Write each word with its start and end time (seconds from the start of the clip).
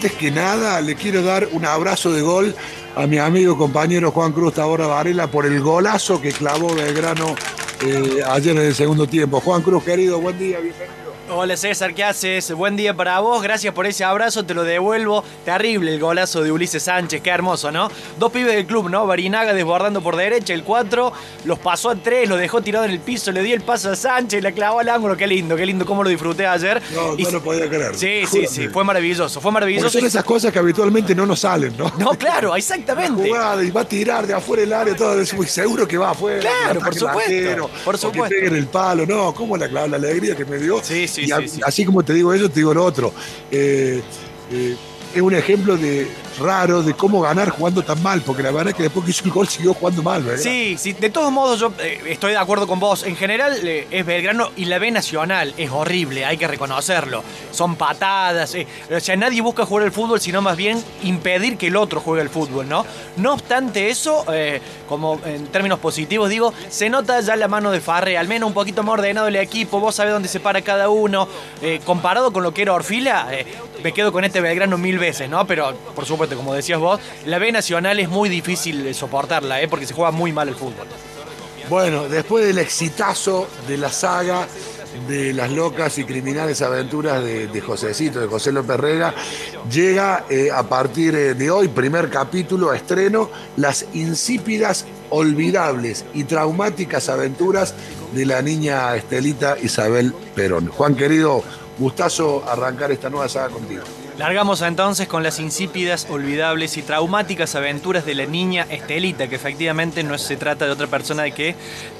antes 0.00 0.16
que 0.16 0.30
nada 0.30 0.80
le 0.80 0.94
quiero 0.94 1.22
dar 1.22 1.46
un 1.52 1.66
abrazo 1.66 2.10
de 2.10 2.22
gol 2.22 2.54
a 2.96 3.06
mi 3.06 3.18
amigo 3.18 3.58
compañero 3.58 4.10
Juan 4.10 4.32
Cruz 4.32 4.54
Tabora 4.54 4.86
Varela 4.86 5.30
por 5.30 5.44
el 5.44 5.60
golazo 5.60 6.22
que 6.22 6.32
clavó 6.32 6.74
Belgrano 6.74 7.34
eh, 7.84 8.22
ayer 8.26 8.56
en 8.56 8.62
el 8.64 8.74
segundo 8.74 9.06
tiempo. 9.06 9.40
Juan 9.40 9.60
Cruz, 9.60 9.84
querido, 9.84 10.18
buen 10.18 10.38
día, 10.38 10.58
bienvenido. 10.58 10.99
Hola 11.32 11.56
César, 11.56 11.94
¿qué 11.94 12.02
haces? 12.02 12.52
Buen 12.52 12.76
día 12.76 12.92
para 12.92 13.20
vos, 13.20 13.40
gracias 13.40 13.72
por 13.72 13.86
ese 13.86 14.02
abrazo, 14.02 14.44
te 14.44 14.52
lo 14.52 14.64
devuelvo. 14.64 15.22
Terrible 15.44 15.94
el 15.94 16.00
golazo 16.00 16.42
de 16.42 16.50
Ulises 16.50 16.82
Sánchez, 16.82 17.22
qué 17.22 17.30
hermoso, 17.30 17.70
¿no? 17.70 17.88
Dos 18.18 18.32
pibes 18.32 18.52
del 18.56 18.66
club, 18.66 18.90
¿no? 18.90 19.06
Barinaga 19.06 19.54
desbordando 19.54 20.02
por 20.02 20.16
derecha, 20.16 20.54
el 20.54 20.64
4, 20.64 21.12
los 21.44 21.58
pasó 21.60 21.90
a 21.90 21.94
tres, 21.94 22.28
lo 22.28 22.36
dejó 22.36 22.62
tirado 22.62 22.84
en 22.84 22.90
el 22.90 22.98
piso, 22.98 23.30
le 23.30 23.44
dio 23.44 23.54
el 23.54 23.62
paso 23.62 23.92
a 23.92 23.96
Sánchez, 23.96 24.42
le 24.42 24.52
clavó 24.52 24.80
al 24.80 24.88
ángulo, 24.88 25.16
qué 25.16 25.28
lindo, 25.28 25.54
qué 25.54 25.64
lindo, 25.66 25.86
cómo 25.86 26.02
lo 26.02 26.10
disfruté 26.10 26.48
ayer. 26.48 26.82
No, 26.92 27.14
no 27.16 27.30
lo 27.30 27.40
podía 27.40 27.68
creer. 27.68 27.96
Sí, 27.96 28.24
sí, 28.28 28.46
sí, 28.48 28.68
fue 28.68 28.82
maravilloso, 28.82 29.40
fue 29.40 29.52
maravilloso. 29.52 29.86
Porque 29.86 29.98
son 29.98 30.06
esas 30.08 30.24
cosas 30.24 30.52
que 30.52 30.58
habitualmente 30.58 31.14
no 31.14 31.26
nos 31.26 31.38
salen, 31.38 31.76
¿no? 31.76 31.92
No, 31.96 32.10
claro, 32.10 32.56
exactamente. 32.56 33.28
Jugada 33.28 33.62
y 33.62 33.70
va 33.70 33.82
a 33.82 33.88
tirar 33.88 34.26
de 34.26 34.34
afuera 34.34 34.64
el 34.64 34.72
área, 34.72 34.96
todo 34.96 35.20
eso, 35.20 35.40
seguro 35.44 35.86
que 35.86 35.96
va 35.96 36.10
afuera. 36.10 36.40
Claro, 36.40 36.80
por 36.80 36.94
supuesto. 36.94 37.70
por 37.84 37.98
supuesto. 37.98 38.34
que 38.34 38.40
peguen 38.40 38.56
el 38.56 38.66
palo, 38.66 39.06
no, 39.06 39.32
cómo 39.32 39.56
la, 39.56 39.68
la 39.68 39.96
alegría 39.96 40.34
que 40.34 40.44
me 40.44 40.58
dio. 40.58 40.82
Sí, 40.82 41.06
sí, 41.06 41.19
sí, 41.26 41.60
Así 41.64 41.84
como 41.84 42.02
te 42.02 42.14
digo 42.14 42.32
eso, 42.32 42.48
te 42.48 42.60
digo 42.60 42.74
lo 42.74 42.84
otro. 42.84 43.12
Eh, 43.50 44.00
eh, 44.52 44.76
es 45.14 45.22
un 45.22 45.34
ejemplo 45.34 45.76
de 45.76 46.06
raro 46.38 46.82
de 46.82 46.94
cómo 46.94 47.20
ganar 47.20 47.50
jugando 47.50 47.82
tan 47.82 48.02
mal, 48.02 48.22
porque 48.22 48.42
la 48.42 48.50
verdad 48.50 48.68
es 48.68 48.74
que 48.74 48.84
después 48.84 49.04
que 49.04 49.10
hizo 49.10 49.24
el 49.24 49.30
gol 49.30 49.48
siguió 49.48 49.74
jugando 49.74 50.02
mal, 50.02 50.22
¿verdad? 50.22 50.42
Sí, 50.42 50.76
sí, 50.78 50.92
de 50.92 51.10
todos 51.10 51.32
modos 51.32 51.60
yo 51.60 51.72
eh, 51.80 52.00
estoy 52.06 52.32
de 52.32 52.38
acuerdo 52.38 52.66
con 52.66 52.80
vos. 52.80 53.02
En 53.04 53.16
general 53.16 53.58
es 53.66 54.06
Belgrano 54.06 54.50
y 54.56 54.66
la 54.66 54.78
B 54.78 54.90
Nacional 54.90 55.54
es 55.56 55.70
horrible, 55.70 56.24
hay 56.24 56.36
que 56.36 56.46
reconocerlo. 56.46 57.22
Son 57.50 57.76
patadas, 57.76 58.56
o 58.90 59.00
sea, 59.00 59.16
nadie 59.16 59.40
busca 59.40 59.66
jugar 59.66 59.84
el 59.86 59.92
fútbol, 59.92 60.20
sino 60.20 60.40
más 60.40 60.56
bien 60.56 60.82
impedir 61.02 61.56
que 61.56 61.66
el 61.66 61.76
otro 61.76 62.00
juegue 62.00 62.22
el 62.22 62.30
fútbol, 62.30 62.68
¿no? 62.68 62.86
No 63.16 63.34
obstante 63.34 63.90
eso, 63.90 64.24
como 64.88 65.20
en 65.24 65.46
términos 65.48 65.78
positivos 65.78 66.28
digo, 66.28 66.52
se 66.68 66.88
nota 66.88 67.20
ya 67.20 67.36
la 67.36 67.48
mano 67.48 67.70
de 67.70 67.80
Farre, 67.80 68.16
al 68.16 68.28
menos 68.28 68.46
un 68.46 68.54
poquito 68.54 68.82
más 68.82 68.94
ordenado 68.94 69.28
el 69.28 69.36
equipo, 69.36 69.80
vos 69.80 69.94
sabés 69.94 70.12
dónde 70.12 70.28
se 70.28 70.40
para 70.40 70.62
cada 70.62 70.88
uno. 70.88 71.28
comparado 71.84 72.32
con 72.32 72.42
lo 72.42 72.54
que 72.54 72.62
era 72.62 72.72
Orfila, 72.72 73.28
me 73.82 73.92
quedo 73.92 74.12
con 74.12 74.24
este 74.24 74.40
Belgrano 74.40 74.78
mil 74.78 74.98
veces, 74.98 75.28
¿no? 75.28 75.46
Pero, 75.46 75.74
por 75.94 76.04
supuesto, 76.04 76.19
como 76.28 76.54
decías 76.54 76.78
vos, 76.78 77.00
la 77.24 77.38
B 77.38 77.52
Nacional 77.52 77.98
es 77.98 78.08
muy 78.08 78.28
difícil 78.28 78.84
de 78.84 78.94
soportarla, 78.94 79.60
¿eh? 79.60 79.68
Porque 79.68 79.86
se 79.86 79.94
juega 79.94 80.10
muy 80.10 80.32
mal 80.32 80.48
el 80.48 80.54
fútbol. 80.54 80.86
Bueno, 81.68 82.08
después 82.08 82.44
del 82.44 82.58
exitazo 82.58 83.46
de 83.68 83.78
la 83.78 83.90
saga 83.90 84.46
de 85.08 85.32
las 85.32 85.50
locas 85.50 85.98
y 85.98 86.04
criminales 86.04 86.62
aventuras 86.62 87.22
de, 87.22 87.46
de 87.46 87.60
Josecito, 87.60 88.20
de 88.20 88.26
José 88.26 88.52
López 88.52 88.76
Rega, 88.76 89.14
llega 89.70 90.24
eh, 90.28 90.48
a 90.52 90.64
partir 90.64 91.14
eh, 91.14 91.34
de 91.34 91.50
hoy, 91.50 91.68
primer 91.68 92.10
capítulo, 92.10 92.72
estreno, 92.72 93.30
las 93.56 93.86
insípidas, 93.92 94.86
olvidables 95.10 96.04
y 96.14 96.24
traumáticas 96.24 97.08
aventuras 97.08 97.74
de 98.12 98.26
la 98.26 98.42
niña 98.42 98.94
Estelita 98.96 99.56
Isabel 99.60 100.12
Perón. 100.34 100.68
Juan 100.68 100.94
querido, 100.94 101.42
gustazo 101.78 102.44
arrancar 102.48 102.90
esta 102.90 103.08
nueva 103.10 103.28
saga 103.28 103.50
contigo. 103.50 103.82
Largamos 104.20 104.60
entonces 104.60 105.08
con 105.08 105.22
las 105.22 105.40
insípidas, 105.40 106.06
olvidables 106.10 106.76
y 106.76 106.82
traumáticas 106.82 107.54
aventuras 107.54 108.04
de 108.04 108.14
la 108.14 108.26
niña 108.26 108.66
Estelita, 108.68 109.28
que 109.28 109.36
efectivamente 109.36 110.02
no 110.02 110.18
se 110.18 110.36
trata 110.36 110.66
de 110.66 110.72
otra 110.72 110.88
persona 110.88 111.22
de 111.22 111.32
que 111.32 111.54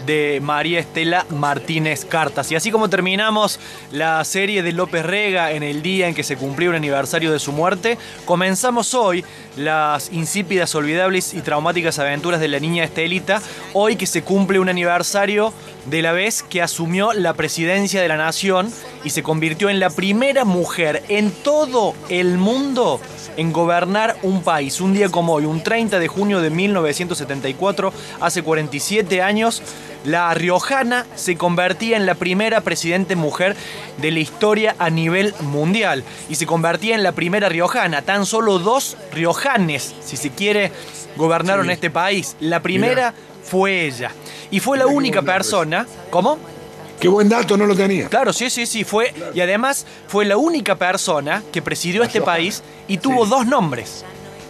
de 0.04 0.38
María 0.42 0.80
Estela 0.80 1.24
Martínez 1.30 2.04
Cartas. 2.04 2.52
Y 2.52 2.56
así 2.56 2.70
como 2.70 2.90
terminamos 2.90 3.58
la 3.90 4.22
serie 4.24 4.62
de 4.62 4.72
López 4.72 5.06
Rega 5.06 5.52
en 5.52 5.62
el 5.62 5.80
día 5.80 6.08
en 6.08 6.14
que 6.14 6.22
se 6.22 6.36
cumplió 6.36 6.68
un 6.68 6.76
aniversario 6.76 7.32
de 7.32 7.38
su 7.38 7.52
muerte, 7.52 7.96
comenzamos 8.26 8.92
hoy 8.92 9.24
las 9.56 10.12
insípidas, 10.12 10.74
olvidables 10.74 11.32
y 11.32 11.40
traumáticas 11.40 11.98
aventuras 11.98 12.38
de 12.38 12.48
la 12.48 12.60
niña 12.60 12.84
Estelita, 12.84 13.40
hoy 13.72 13.96
que 13.96 14.06
se 14.06 14.22
cumple 14.22 14.58
un 14.58 14.68
aniversario 14.68 15.54
de 15.86 16.02
la 16.02 16.12
vez 16.12 16.42
que 16.42 16.62
asumió 16.62 17.12
la 17.12 17.34
presidencia 17.34 18.02
de 18.02 18.08
la 18.08 18.16
nación 18.16 18.72
y 19.04 19.10
se 19.10 19.22
convirtió 19.22 19.68
en 19.70 19.80
la 19.80 19.90
primera 19.90 20.44
mujer 20.44 21.02
en 21.08 21.30
todo 21.30 21.94
el 22.08 22.38
mundo 22.38 23.00
en 23.36 23.52
gobernar 23.52 24.16
un 24.22 24.42
país. 24.42 24.80
Un 24.80 24.92
día 24.92 25.08
como 25.08 25.34
hoy, 25.34 25.44
un 25.44 25.62
30 25.62 25.98
de 25.98 26.08
junio 26.08 26.40
de 26.40 26.50
1974, 26.50 27.92
hace 28.20 28.42
47 28.42 29.22
años, 29.22 29.62
la 30.04 30.32
riojana 30.34 31.06
se 31.14 31.36
convertía 31.36 31.96
en 31.96 32.06
la 32.06 32.14
primera 32.14 32.62
presidente 32.62 33.16
mujer 33.16 33.56
de 33.98 34.10
la 34.10 34.20
historia 34.20 34.74
a 34.78 34.90
nivel 34.90 35.34
mundial 35.40 36.04
y 36.28 36.36
se 36.36 36.46
convertía 36.46 36.94
en 36.94 37.02
la 37.02 37.12
primera 37.12 37.48
riojana. 37.48 38.02
Tan 38.02 38.26
solo 38.26 38.58
dos 38.58 38.96
riojanes, 39.12 39.94
si 40.02 40.16
se 40.16 40.30
quiere, 40.30 40.72
gobernaron 41.16 41.70
este 41.70 41.90
país. 41.90 42.36
La 42.40 42.62
primera 42.62 43.14
fue 43.50 43.86
ella. 43.86 44.12
Y 44.50 44.60
fue 44.60 44.78
la 44.78 44.86
única 44.86 45.22
persona. 45.22 45.86
¿Cómo? 46.10 46.38
Qué 47.00 47.08
buen 47.08 47.28
dato, 47.28 47.56
no 47.56 47.66
lo 47.66 47.74
tenía. 47.74 48.08
Claro, 48.08 48.32
sí, 48.32 48.48
sí, 48.48 48.66
sí, 48.66 48.84
fue. 48.84 49.12
Y 49.34 49.40
además 49.40 49.86
fue 50.06 50.24
la 50.24 50.36
única 50.36 50.76
persona 50.76 51.42
que 51.50 51.60
presidió 51.60 52.02
este 52.04 52.20
país 52.20 52.62
y 52.86 52.98
tuvo 52.98 53.26
dos 53.26 53.46
nombres. 53.46 54.04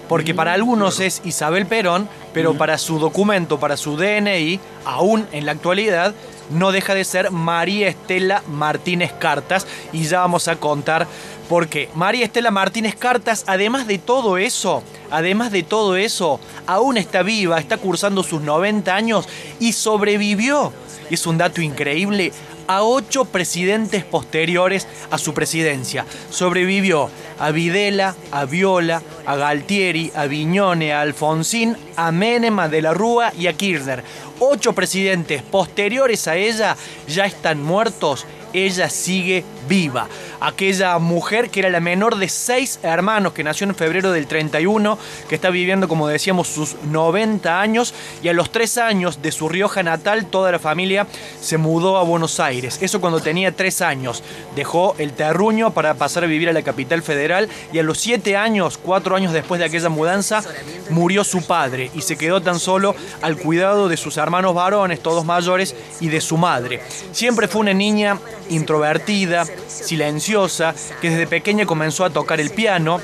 Porque 0.08 0.34
para 0.34 0.52
algunos 0.52 1.00
es 1.00 1.22
Isabel 1.24 1.66
Perón, 1.66 2.08
pero 2.34 2.54
para 2.54 2.76
su 2.76 2.98
documento, 2.98 3.60
para 3.60 3.76
su 3.76 3.96
DNI, 3.96 4.58
aún 4.84 5.26
en 5.32 5.46
la 5.46 5.52
actualidad, 5.52 6.12
no 6.50 6.72
deja 6.72 6.94
de 6.94 7.04
ser 7.04 7.30
María 7.30 7.88
Estela 7.88 8.42
Martínez 8.48 9.12
Cartas. 9.12 9.66
Y 9.92 10.04
ya 10.04 10.20
vamos 10.20 10.48
a 10.48 10.56
contar 10.56 11.06
por 11.48 11.68
qué. 11.68 11.88
María 11.94 12.24
Estela 12.24 12.50
Martínez 12.50 12.94
Cartas, 12.94 13.44
además 13.46 13.86
de 13.86 13.98
todo 13.98 14.38
eso, 14.38 14.82
además 15.10 15.50
de 15.52 15.62
todo 15.62 15.96
eso, 15.96 16.40
aún 16.66 16.96
está 16.96 17.22
viva, 17.22 17.58
está 17.58 17.76
cursando 17.76 18.22
sus 18.22 18.40
90 18.40 18.94
años 18.94 19.28
y 19.58 19.72
sobrevivió 19.72 20.72
es 21.10 21.26
un 21.26 21.38
dato 21.38 21.60
increíble, 21.60 22.32
a 22.66 22.82
ocho 22.82 23.24
presidentes 23.24 24.04
posteriores 24.04 24.86
a 25.10 25.18
su 25.18 25.34
presidencia. 25.34 26.04
Sobrevivió 26.30 27.10
a 27.38 27.50
Videla, 27.50 28.14
a 28.30 28.44
Viola, 28.44 29.02
a 29.26 29.36
Galtieri, 29.36 30.12
a 30.14 30.26
Viñone, 30.26 30.92
a 30.92 31.00
Alfonsín, 31.00 31.76
a 31.96 32.12
Menema 32.12 32.68
de 32.68 32.82
la 32.82 32.94
Rúa 32.94 33.32
y 33.38 33.46
a 33.46 33.52
Kirchner. 33.54 34.04
Ocho 34.38 34.72
presidentes 34.72 35.42
posteriores 35.42 36.28
a 36.28 36.36
ella 36.36 36.76
ya 37.06 37.26
están 37.26 37.62
muertos 37.62 38.26
ella 38.52 38.90
sigue 38.90 39.44
viva. 39.68 40.08
Aquella 40.40 40.98
mujer 40.98 41.50
que 41.50 41.60
era 41.60 41.70
la 41.70 41.80
menor 41.80 42.16
de 42.16 42.28
seis 42.28 42.78
hermanos, 42.82 43.32
que 43.32 43.44
nació 43.44 43.66
en 43.66 43.74
febrero 43.74 44.12
del 44.12 44.26
31, 44.26 44.98
que 45.28 45.34
está 45.34 45.50
viviendo, 45.50 45.88
como 45.88 46.08
decíamos, 46.08 46.48
sus 46.48 46.76
90 46.84 47.60
años, 47.60 47.94
y 48.22 48.28
a 48.28 48.32
los 48.32 48.50
tres 48.50 48.78
años 48.78 49.22
de 49.22 49.32
su 49.32 49.48
Rioja 49.48 49.82
natal, 49.82 50.26
toda 50.26 50.52
la 50.52 50.58
familia 50.58 51.06
se 51.40 51.58
mudó 51.58 51.98
a 51.98 52.02
Buenos 52.02 52.40
Aires. 52.40 52.78
Eso 52.80 53.00
cuando 53.00 53.20
tenía 53.20 53.52
tres 53.52 53.80
años. 53.82 54.22
Dejó 54.56 54.94
el 54.98 55.12
terruño 55.12 55.72
para 55.72 55.94
pasar 55.94 56.24
a 56.24 56.26
vivir 56.26 56.48
a 56.48 56.52
la 56.52 56.62
capital 56.62 57.02
federal, 57.02 57.48
y 57.72 57.78
a 57.78 57.82
los 57.82 57.98
siete 57.98 58.36
años, 58.36 58.78
cuatro 58.78 59.16
años 59.16 59.32
después 59.32 59.58
de 59.58 59.66
aquella 59.66 59.88
mudanza, 59.88 60.42
murió 60.90 61.24
su 61.24 61.42
padre 61.42 61.90
y 61.94 62.02
se 62.02 62.16
quedó 62.16 62.40
tan 62.40 62.58
solo 62.58 62.94
al 63.22 63.36
cuidado 63.36 63.88
de 63.88 63.96
sus 63.96 64.16
hermanos 64.16 64.54
varones, 64.54 65.00
todos 65.00 65.24
mayores, 65.24 65.74
y 66.00 66.08
de 66.08 66.20
su 66.20 66.36
madre. 66.36 66.82
Siempre 67.12 67.48
fue 67.48 67.60
una 67.60 67.74
niña 67.74 68.18
introvertida, 68.48 69.44
silenciosa, 69.68 70.74
que 71.00 71.10
desde 71.10 71.26
pequeña 71.26 71.66
comenzó 71.66 72.04
a 72.04 72.10
tocar 72.10 72.40
el 72.40 72.50
piano 72.50 73.00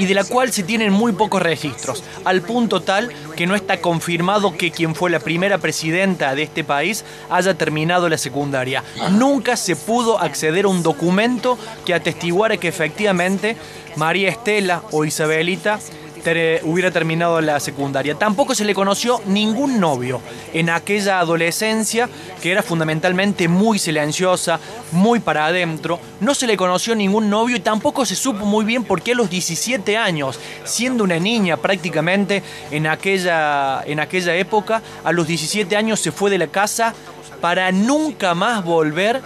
y 0.00 0.06
de 0.06 0.14
la 0.14 0.24
cual 0.24 0.50
se 0.50 0.62
tienen 0.62 0.92
muy 0.92 1.12
pocos 1.12 1.42
registros, 1.42 2.02
al 2.24 2.40
punto 2.40 2.80
tal 2.80 3.12
que 3.36 3.46
no 3.46 3.54
está 3.54 3.82
confirmado 3.82 4.56
que 4.56 4.70
quien 4.70 4.94
fue 4.94 5.10
la 5.10 5.20
primera 5.20 5.58
presidenta 5.58 6.34
de 6.34 6.44
este 6.44 6.64
país 6.64 7.04
haya 7.28 7.52
terminado 7.52 8.08
la 8.08 8.16
secundaria. 8.16 8.82
Nunca 9.10 9.58
se 9.58 9.76
pudo 9.76 10.18
acceder 10.18 10.64
a 10.64 10.68
un 10.68 10.82
documento 10.82 11.58
que 11.84 11.92
atestiguara 11.92 12.56
que 12.56 12.68
efectivamente 12.68 13.56
María 13.96 14.30
Estela 14.30 14.82
o 14.90 15.04
Isabelita 15.04 15.78
hubiera 16.64 16.90
terminado 16.90 17.40
la 17.40 17.58
secundaria. 17.60 18.14
Tampoco 18.14 18.54
se 18.54 18.64
le 18.64 18.74
conoció 18.74 19.20
ningún 19.26 19.80
novio 19.80 20.20
en 20.52 20.70
aquella 20.70 21.18
adolescencia 21.18 22.08
que 22.42 22.52
era 22.52 22.62
fundamentalmente 22.62 23.48
muy 23.48 23.78
silenciosa, 23.78 24.60
muy 24.92 25.20
para 25.20 25.46
adentro. 25.46 25.98
No 26.20 26.34
se 26.34 26.46
le 26.46 26.56
conoció 26.56 26.94
ningún 26.94 27.30
novio 27.30 27.56
y 27.56 27.60
tampoco 27.60 28.04
se 28.04 28.16
supo 28.16 28.44
muy 28.44 28.64
bien 28.64 28.84
por 28.84 29.02
qué 29.02 29.12
a 29.12 29.14
los 29.14 29.30
17 29.30 29.96
años, 29.96 30.38
siendo 30.64 31.04
una 31.04 31.18
niña 31.18 31.56
prácticamente 31.56 32.42
en 32.70 32.86
aquella, 32.86 33.82
en 33.86 34.00
aquella 34.00 34.34
época, 34.36 34.82
a 35.04 35.12
los 35.12 35.26
17 35.26 35.76
años 35.76 36.00
se 36.00 36.12
fue 36.12 36.30
de 36.30 36.38
la 36.38 36.46
casa 36.46 36.94
para 37.40 37.72
nunca 37.72 38.34
más 38.34 38.64
volver 38.64 39.22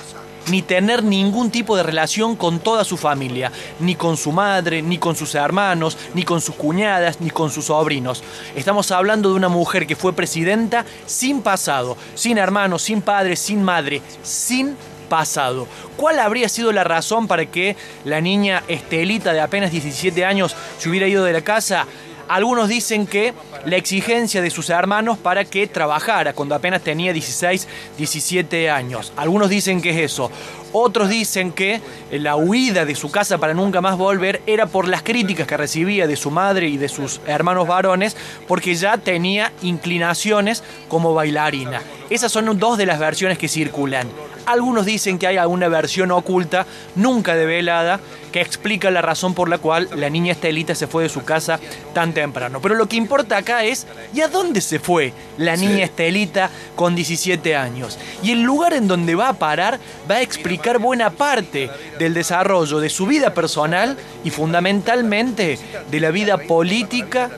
ni 0.49 0.63
tener 0.63 1.03
ningún 1.03 1.51
tipo 1.51 1.77
de 1.77 1.83
relación 1.83 2.37
con 2.37 2.61
toda 2.61 2.85
su 2.85 2.97
familia, 2.97 3.53
ni 3.81 3.95
con 3.95 4.17
su 4.17 4.33
madre, 4.33 4.83
ni 4.83 4.99
con 4.99 5.17
sus 5.17 5.35
hermanos, 5.35 5.97
ni 6.15 6.23
con 6.23 6.41
sus 6.41 6.55
cuñadas, 6.55 7.21
ni 7.21 7.31
con 7.31 7.51
sus 7.51 7.67
sobrinos. 7.67 8.23
Estamos 8.55 8.91
hablando 8.91 9.31
de 9.31 9.37
una 9.37 9.49
mujer 9.49 9.87
que 9.87 9.97
fue 9.97 10.13
presidenta 10.13 10.85
sin 11.07 11.43
pasado, 11.43 11.97
sin 12.15 12.39
hermanos, 12.39 12.83
sin 12.83 13.03
padre, 13.03 13.37
sin 13.37 13.63
madre, 13.63 14.03
sin 14.23 14.77
pasado. 15.09 15.67
¿Cuál 15.97 16.19
habría 16.19 16.49
sido 16.49 16.73
la 16.73 16.85
razón 16.85 17.29
para 17.29 17.47
que 17.47 17.77
la 18.05 18.21
niña 18.21 18.63
Estelita 18.69 19.33
de 19.33 19.41
apenas 19.41 19.71
17 19.71 20.25
años 20.25 20.57
se 20.79 20.89
hubiera 20.89 21.07
ido 21.07 21.25
de 21.25 21.33
la 21.33 21.43
casa? 21.43 21.87
Algunos 22.29 22.69
dicen 22.69 23.07
que 23.07 23.35
la 23.67 23.77
exigencia 23.77 24.43
de 24.43 24.51
sus 24.51 24.71
hermanos 24.71 25.19
para 25.19 25.45
que 25.45 25.67
trabajara 25.67 26.33
cuando 26.33 26.55
apenas 26.55 26.83
tenía 26.83 27.13
16, 27.13 27.69
17 27.97 28.71
años. 28.71 29.13
Algunos 29.17 29.51
dicen 29.51 29.83
que 29.83 29.91
es 29.91 30.13
eso. 30.13 30.31
Otros 30.73 31.09
dicen 31.09 31.53
que 31.53 31.81
la 32.11 32.35
huida 32.35 32.85
de 32.85 32.97
su 32.97 33.11
casa 33.11 33.39
para 33.39 33.55
nunca 33.55 33.81
más 33.81 33.97
volver 33.97 34.43
era 34.45 34.67
por 34.67 34.89
las 34.89 35.05
críticas 35.05 35.47
que 35.47 35.57
recibía 35.57 36.09
de 36.09 36.17
su 36.17 36.33
madre 36.33 36.69
y 36.69 36.79
de 36.79 36.89
sus 36.89 37.21
hermanos 37.27 37.69
varones, 37.69 38.17
porque 38.49 38.75
ya 38.75 38.99
tenía 38.99 39.53
inclinaciones 39.63 40.65
como 40.89 41.15
bailarina. 41.15 41.81
Esas 42.11 42.31
son 42.31 42.59
dos 42.59 42.77
de 42.77 42.87
las 42.87 42.99
versiones 42.99 43.39
que 43.39 43.49
circulan. 43.49 44.09
Algunos 44.47 44.85
dicen 44.85 45.19
que 45.19 45.27
hay 45.27 45.39
alguna 45.39 45.69
versión 45.69 46.11
oculta, 46.11 46.67
nunca 46.97 47.35
develada, 47.35 47.99
que 48.31 48.43
explica 48.43 48.91
la 48.91 49.01
razón 49.01 49.33
por 49.33 49.49
la 49.49 49.57
cual 49.57 49.89
la 49.97 50.11
niña 50.11 50.33
Estelita 50.33 50.75
se 50.75 50.87
fue 50.87 51.05
de 51.05 51.09
su 51.09 51.25
casa 51.25 51.59
tan 51.95 52.13
temprano. 52.13 52.61
Pero 52.61 52.75
lo 52.75 52.87
que 52.87 52.97
importa 52.97 53.39
acá 53.39 53.65
es, 53.65 53.87
¿y 54.13 54.21
a 54.21 54.29
dónde 54.29 54.61
se 54.61 54.81
fue 54.81 55.15
la 55.39 55.57
niña 55.57 55.85
Estelita 55.85 56.51
con 56.75 56.95
17 56.95 57.57
años? 57.57 57.99
Y 58.23 58.33
el 58.33 58.43
lugar 58.43 58.75
en 58.75 58.87
donde 58.87 59.15
va 59.15 59.31
a 59.31 59.35
parar 59.35 59.79
va 60.11 60.17
a 60.17 60.23
explicar 60.23 60.79
buena 60.79 61.09
parte 61.11 61.71
del 61.99 62.13
desarrollo 62.13 62.81
de 62.81 62.91
su 62.91 63.07
vida 63.07 63.33
personal 63.33 63.97
y 64.25 64.31
fundamentalmente 64.31 65.59
de 65.91 66.01
la 66.01 66.11
vida 66.11 66.37
política 66.37 67.31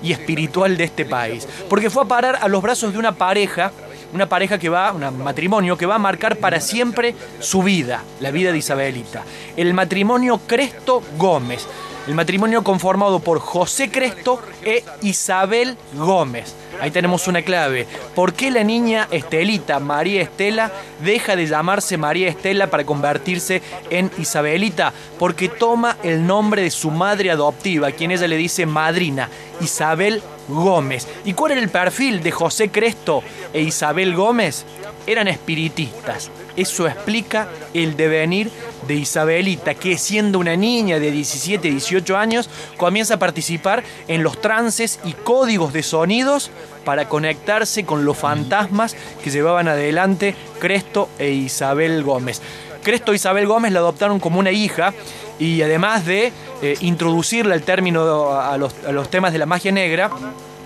y 0.00 0.12
espiritual 0.12 0.76
de 0.76 0.84
este 0.84 1.04
país. 1.04 1.48
Porque 1.68 1.90
fue 1.90 2.04
a 2.04 2.06
parar 2.06 2.38
a 2.40 2.48
los 2.48 2.62
brazos 2.62 2.92
de 2.92 2.98
una 2.98 3.12
pareja 3.12 3.72
una 4.12 4.28
pareja 4.28 4.58
que 4.58 4.68
va, 4.68 4.92
un 4.92 5.22
matrimonio 5.22 5.76
que 5.76 5.86
va 5.86 5.96
a 5.96 5.98
marcar 5.98 6.36
para 6.36 6.60
siempre 6.60 7.14
su 7.40 7.62
vida, 7.62 8.02
la 8.20 8.30
vida 8.30 8.52
de 8.52 8.58
Isabelita. 8.58 9.24
El 9.56 9.74
matrimonio 9.74 10.40
Cresto 10.46 11.02
Gómez. 11.16 11.66
El 12.06 12.14
matrimonio 12.14 12.64
conformado 12.64 13.20
por 13.20 13.38
José 13.38 13.88
Cresto 13.88 14.42
e 14.64 14.84
Isabel 15.02 15.76
Gómez. 15.94 16.52
Ahí 16.80 16.90
tenemos 16.90 17.28
una 17.28 17.42
clave. 17.42 17.86
¿Por 18.16 18.32
qué 18.32 18.50
la 18.50 18.64
niña 18.64 19.06
Estelita, 19.12 19.78
María 19.78 20.20
Estela, 20.20 20.72
deja 21.04 21.36
de 21.36 21.46
llamarse 21.46 21.96
María 21.96 22.28
Estela 22.28 22.66
para 22.66 22.84
convertirse 22.84 23.62
en 23.88 24.10
Isabelita? 24.18 24.92
Porque 25.16 25.48
toma 25.48 25.96
el 26.02 26.26
nombre 26.26 26.62
de 26.62 26.72
su 26.72 26.90
madre 26.90 27.30
adoptiva, 27.30 27.92
quien 27.92 28.10
ella 28.10 28.26
le 28.26 28.36
dice 28.36 28.66
madrina, 28.66 29.28
Isabel 29.60 30.20
Gómez. 30.52 31.08
¿Y 31.24 31.32
cuál 31.32 31.52
era 31.52 31.60
el 31.60 31.68
perfil 31.68 32.22
de 32.22 32.30
José 32.30 32.70
Cresto 32.70 33.22
e 33.52 33.62
Isabel 33.62 34.14
Gómez? 34.14 34.64
Eran 35.06 35.28
espiritistas. 35.28 36.30
Eso 36.56 36.86
explica 36.86 37.48
el 37.74 37.96
devenir 37.96 38.50
de 38.86 38.94
Isabelita, 38.94 39.74
que 39.74 39.96
siendo 39.96 40.38
una 40.38 40.56
niña 40.56 40.98
de 40.98 41.10
17, 41.10 41.70
18 41.70 42.16
años, 42.16 42.50
comienza 42.76 43.14
a 43.14 43.18
participar 43.18 43.82
en 44.08 44.22
los 44.22 44.40
trances 44.40 45.00
y 45.04 45.12
códigos 45.12 45.72
de 45.72 45.82
sonidos 45.82 46.50
para 46.84 47.08
conectarse 47.08 47.84
con 47.84 48.04
los 48.04 48.18
fantasmas 48.18 48.96
que 49.22 49.30
llevaban 49.30 49.68
adelante 49.68 50.34
Cresto 50.58 51.08
e 51.18 51.30
Isabel 51.30 52.02
Gómez. 52.02 52.42
Cresto 52.82 53.12
e 53.12 53.16
Isabel 53.16 53.46
Gómez 53.46 53.72
la 53.72 53.78
adoptaron 53.78 54.18
como 54.18 54.40
una 54.40 54.50
hija 54.50 54.92
y 55.38 55.62
además 55.62 56.06
de 56.06 56.32
eh, 56.62 56.76
introducirle 56.80 57.54
el 57.54 57.62
término 57.62 58.32
a 58.32 58.56
los 58.58 59.10
temas 59.10 59.32
de 59.32 59.38
la 59.38 59.46
magia 59.46 59.72
negra, 59.72 60.10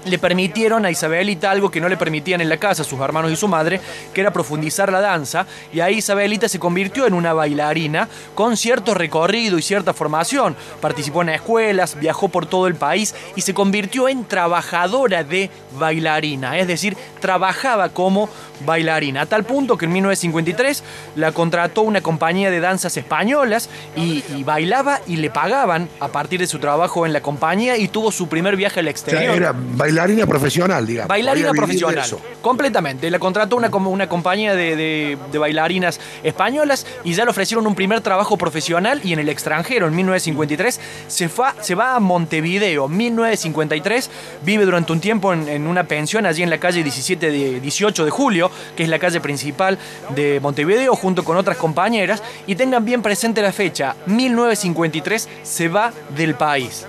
le 0.06 0.18
permitieron 0.18 0.84
a 0.84 0.90
Isabelita 0.90 1.50
algo 1.50 1.70
que 1.70 1.80
no 1.80 1.88
le 1.88 1.96
permitían 1.96 2.40
en 2.40 2.48
la 2.48 2.56
casa 2.56 2.84
sus 2.84 3.00
hermanos 3.00 3.30
y 3.30 3.36
su 3.36 3.48
madre, 3.48 3.80
que 4.12 4.20
era 4.20 4.32
profundizar 4.32 4.90
la 4.90 5.00
danza, 5.00 5.46
y 5.72 5.80
ahí 5.80 5.96
Isabelita 5.96 6.48
se 6.48 6.58
convirtió 6.58 7.06
en 7.06 7.14
una 7.14 7.32
bailarina 7.32 8.08
con 8.34 8.56
cierto 8.56 8.94
recorrido 8.94 9.58
y 9.58 9.62
cierta 9.62 9.92
formación. 9.92 10.56
Participó 10.80 11.22
en 11.22 11.30
escuelas, 11.30 11.98
viajó 11.98 12.28
por 12.28 12.46
todo 12.46 12.66
el 12.66 12.74
país 12.74 13.14
y 13.34 13.40
se 13.40 13.54
convirtió 13.54 14.08
en 14.08 14.24
trabajadora 14.24 15.24
de 15.24 15.50
bailarina, 15.78 16.58
es 16.58 16.66
decir, 16.66 16.96
trabajaba 17.20 17.88
como 17.90 18.28
bailarina, 18.64 19.22
a 19.22 19.26
tal 19.26 19.44
punto 19.44 19.76
que 19.76 19.84
en 19.86 19.92
1953 19.92 20.82
la 21.16 21.32
contrató 21.32 21.82
una 21.82 22.00
compañía 22.00 22.50
de 22.50 22.60
danzas 22.60 22.96
españolas 22.96 23.68
y, 23.96 24.22
bailaba 24.44 25.00
y 25.06 25.16
le 25.16 25.30
pagaban 25.30 25.88
a 26.00 26.08
partir 26.08 26.40
de 26.40 26.46
su 26.46 26.58
trabajo 26.58 27.04
en 27.04 27.12
la 27.12 27.20
compañía 27.20 27.76
y 27.76 27.88
tuvo 27.88 28.12
su 28.12 28.28
primer 28.28 28.56
viaje 28.56 28.80
al 28.80 28.88
exterior. 28.88 29.54
Bailarina 29.96 30.26
profesional, 30.26 30.86
digamos. 30.86 31.08
Bailarina 31.08 31.52
profesional. 31.52 32.04
Completamente. 32.42 33.10
La 33.10 33.18
contrató 33.18 33.56
una, 33.56 33.68
una 33.68 34.08
compañía 34.08 34.54
de, 34.54 35.16
bailarinas 35.38 35.98
españolas 36.22 36.86
y 37.02 37.14
ya 37.14 37.24
le 37.24 37.30
ofrecieron 37.30 37.66
un 37.66 37.74
primer 37.74 38.02
trabajo 38.02 38.36
profesional 38.36 39.00
y 39.02 39.14
en 39.14 39.20
el 39.20 39.28
extranjero, 39.28 39.86
en 39.86 39.96
1953, 39.96 40.80
se, 41.06 41.30
se 41.60 41.74
va 41.74 41.94
a 41.94 42.00
Montevideo. 42.00 42.88
1953 42.88 44.10
vive 44.44 44.64
durante 44.66 44.92
un 44.92 45.00
tiempo 45.00 45.32
en, 45.32 45.66
una 45.66 45.84
pensión 45.84 46.26
allí 46.26 46.42
en 46.42 46.50
la 46.50 46.58
calle 46.58 46.82
17 46.82 47.30
de, 47.30 47.60
18 47.60 48.04
de 48.04 48.10
julio, 48.10 48.50
que 48.76 48.82
es 48.82 48.88
la 48.88 48.98
calle 48.98 49.20
principal 49.20 49.78
de 50.14 50.40
Montevideo, 50.40 50.94
junto 50.94 51.24
con 51.24 51.36
otras 51.36 51.56
compañeras. 51.56 52.22
Y 52.46 52.54
tengan 52.54 52.84
bien 52.84 53.00
presente 53.00 53.40
la 53.40 53.52
fecha, 53.52 53.96
1953 54.06 55.28
se 55.42 55.68
va 55.68 55.92
del 56.14 56.34
país 56.34 56.86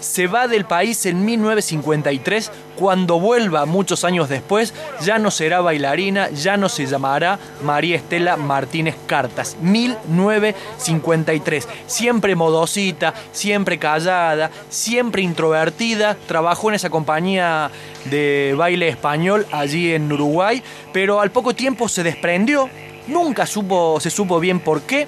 se 0.00 0.26
va 0.26 0.48
del 0.48 0.64
país 0.64 1.06
en 1.06 1.24
1953. 1.24 2.50
Cuando 2.76 3.20
vuelva 3.20 3.64
muchos 3.66 4.02
años 4.04 4.28
después, 4.28 4.74
ya 5.02 5.18
no 5.18 5.30
será 5.30 5.60
bailarina, 5.60 6.30
ya 6.30 6.56
no 6.56 6.68
se 6.68 6.86
llamará 6.86 7.38
María 7.62 7.94
Estela 7.96 8.36
Martínez 8.36 8.96
Cartas. 9.06 9.56
1953. 9.60 11.68
Siempre 11.86 12.34
modosita, 12.34 13.14
siempre 13.32 13.78
callada, 13.78 14.50
siempre 14.70 15.22
introvertida. 15.22 16.16
Trabajó 16.26 16.70
en 16.70 16.74
esa 16.76 16.88
compañía 16.90 17.70
de 18.06 18.54
baile 18.56 18.88
español 18.88 19.46
allí 19.52 19.92
en 19.92 20.10
Uruguay, 20.10 20.62
pero 20.92 21.20
al 21.20 21.30
poco 21.30 21.54
tiempo 21.54 21.88
se 21.88 22.02
desprendió. 22.02 22.68
Nunca 23.06 23.46
supo, 23.46 24.00
se 24.00 24.10
supo 24.10 24.40
bien 24.40 24.58
por 24.60 24.82
qué. 24.82 25.06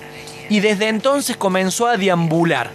Y 0.51 0.61
desde 0.61 0.89
entonces 0.89 1.37
comenzó 1.37 1.87
a 1.87 1.97
deambular 1.97 2.71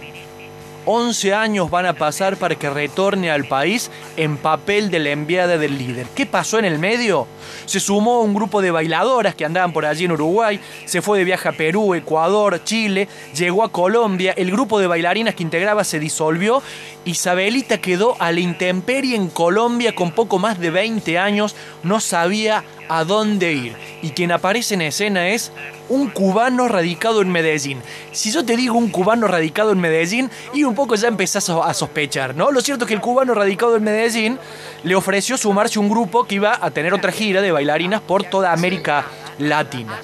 11 0.90 1.34
años 1.34 1.70
van 1.70 1.84
a 1.84 1.92
pasar 1.92 2.38
para 2.38 2.54
que 2.54 2.70
retorne 2.70 3.30
al 3.30 3.44
país 3.44 3.90
en 4.16 4.38
papel 4.38 4.90
de 4.90 4.98
la 4.98 5.10
enviada 5.10 5.58
del 5.58 5.76
líder. 5.76 6.06
¿Qué 6.14 6.24
pasó 6.24 6.58
en 6.58 6.64
el 6.64 6.78
medio? 6.78 7.26
Se 7.66 7.78
sumó 7.78 8.22
un 8.22 8.32
grupo 8.32 8.62
de 8.62 8.70
bailadoras 8.70 9.34
que 9.34 9.44
andaban 9.44 9.74
por 9.74 9.84
allí 9.84 10.06
en 10.06 10.12
Uruguay, 10.12 10.58
se 10.86 11.02
fue 11.02 11.18
de 11.18 11.24
viaje 11.24 11.46
a 11.46 11.52
Perú, 11.52 11.94
Ecuador, 11.94 12.64
Chile, 12.64 13.06
llegó 13.36 13.64
a 13.64 13.70
Colombia, 13.70 14.32
el 14.34 14.50
grupo 14.50 14.80
de 14.80 14.86
bailarinas 14.86 15.34
que 15.34 15.42
integraba 15.42 15.84
se 15.84 15.98
disolvió, 15.98 16.62
Isabelita 17.04 17.82
quedó 17.82 18.16
a 18.18 18.32
la 18.32 18.40
intemperie 18.40 19.14
en 19.14 19.28
Colombia 19.28 19.94
con 19.94 20.12
poco 20.12 20.38
más 20.38 20.58
de 20.58 20.70
20 20.70 21.18
años, 21.18 21.54
no 21.82 22.00
sabía 22.00 22.64
a 22.88 23.04
dónde 23.04 23.52
ir. 23.52 23.76
Y 24.00 24.10
quien 24.10 24.30
aparece 24.30 24.74
en 24.74 24.82
escena 24.82 25.28
es 25.28 25.50
un 25.88 26.08
cubano 26.10 26.68
radicado 26.68 27.20
en 27.20 27.30
Medellín. 27.30 27.82
Si 28.12 28.30
yo 28.30 28.44
te 28.44 28.56
digo 28.56 28.78
un 28.78 28.90
cubano 28.90 29.26
radicado 29.26 29.72
en 29.72 29.80
Medellín, 29.80 30.30
y 30.54 30.62
un 30.62 30.74
poco 30.74 30.94
ya 30.94 31.08
empezás 31.08 31.48
a 31.50 31.74
sospechar, 31.74 32.36
¿no? 32.36 32.52
Lo 32.52 32.60
cierto 32.60 32.84
es 32.84 32.88
que 32.88 32.94
el 32.94 33.00
cubano 33.00 33.34
radicado 33.34 33.76
en 33.76 33.84
Medellín 33.84 34.38
le 34.84 34.94
ofreció 34.94 35.36
sumarse 35.36 35.78
a 35.78 35.82
un 35.82 35.88
grupo 35.88 36.24
que 36.24 36.36
iba 36.36 36.58
a 36.60 36.70
tener 36.70 36.94
otra 36.94 37.10
gira 37.10 37.42
de 37.42 37.50
bailarinas 37.50 38.00
por 38.00 38.22
toda 38.22 38.52
América 38.52 39.04
Latina. 39.38 39.98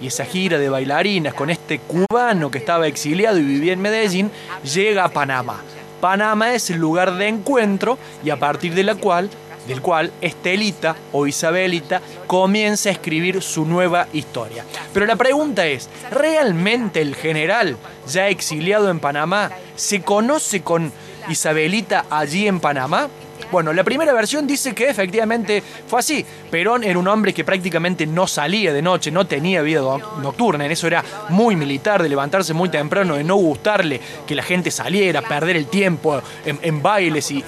Y 0.00 0.06
esa 0.08 0.24
gira 0.24 0.58
de 0.58 0.68
bailarinas 0.68 1.34
con 1.34 1.50
este 1.50 1.78
cubano 1.80 2.50
que 2.50 2.58
estaba 2.58 2.86
exiliado 2.86 3.38
y 3.38 3.42
vivía 3.42 3.74
en 3.74 3.82
Medellín 3.82 4.30
llega 4.62 5.04
a 5.04 5.08
Panamá. 5.08 5.60
Panamá 6.00 6.52
es 6.52 6.68
el 6.68 6.78
lugar 6.78 7.14
de 7.14 7.28
encuentro 7.28 7.98
y 8.22 8.30
a 8.30 8.38
partir 8.38 8.74
de 8.74 8.82
la 8.82 8.94
cual 8.94 9.30
del 9.66 9.80
cual 9.80 10.12
Estelita 10.20 10.96
o 11.12 11.26
Isabelita 11.26 12.00
comienza 12.26 12.88
a 12.88 12.92
escribir 12.92 13.42
su 13.42 13.64
nueva 13.64 14.08
historia. 14.12 14.64
Pero 14.92 15.06
la 15.06 15.16
pregunta 15.16 15.66
es, 15.66 15.88
¿realmente 16.10 17.00
el 17.00 17.14
general, 17.14 17.76
ya 18.06 18.28
exiliado 18.28 18.90
en 18.90 19.00
Panamá, 19.00 19.50
se 19.76 20.02
conoce 20.02 20.62
con 20.62 20.92
Isabelita 21.28 22.06
allí 22.10 22.46
en 22.46 22.60
Panamá? 22.60 23.08
Bueno, 23.50 23.72
la 23.72 23.84
primera 23.84 24.12
versión 24.12 24.46
dice 24.46 24.74
que 24.74 24.88
efectivamente 24.88 25.62
fue 25.86 26.00
así. 26.00 26.24
Perón 26.50 26.84
era 26.84 26.98
un 26.98 27.06
hombre 27.06 27.32
que 27.32 27.44
prácticamente 27.44 28.06
no 28.06 28.26
salía 28.26 28.72
de 28.72 28.82
noche, 28.82 29.10
no 29.10 29.26
tenía 29.26 29.62
vida 29.62 29.80
nocturna. 30.20 30.64
En 30.64 30.72
eso 30.72 30.86
era 30.86 31.04
muy 31.28 31.56
militar, 31.56 32.02
de 32.02 32.08
levantarse 32.08 32.52
muy 32.52 32.68
temprano, 32.68 33.16
de 33.16 33.24
no 33.24 33.36
gustarle 33.36 34.00
que 34.26 34.34
la 34.34 34.42
gente 34.42 34.70
saliera, 34.70 35.22
perder 35.22 35.56
el 35.56 35.66
tiempo 35.66 36.20
en, 36.44 36.82
bailes 36.82 37.30
y, 37.30 37.44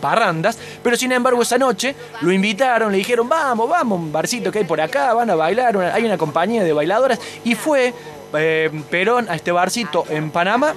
parrandas. 0.00 0.58
Pero 0.82 0.96
sin 0.96 1.12
embargo, 1.12 1.42
esa 1.42 1.58
noche 1.58 1.94
lo 2.20 2.32
invitaron, 2.32 2.92
le 2.92 2.98
dijeron: 2.98 3.28
Vamos, 3.28 3.68
vamos, 3.68 3.98
un 3.98 4.12
barcito 4.12 4.52
que 4.52 4.60
hay 4.60 4.64
por 4.64 4.80
acá, 4.80 5.14
van 5.14 5.30
a 5.30 5.34
bailar. 5.34 5.76
hay 5.76 6.04
una 6.04 6.18
compañía 6.18 6.62
de 6.62 6.72
bailadoras. 6.72 7.18
Y 7.44 7.54
fue 7.54 7.92
eh, 8.34 8.70
Perón 8.90 9.28
a 9.28 9.34
este 9.34 9.52
barcito 9.52 10.04
en 10.08 10.30
Panamá 10.30 10.74